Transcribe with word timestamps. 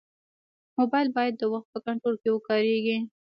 موبایل 0.77 1.07
باید 1.17 1.33
د 1.37 1.43
وخت 1.53 1.67
په 1.71 1.79
کنټرول 1.85 2.15
کې 2.21 2.29
وکارېږي. 2.31 2.97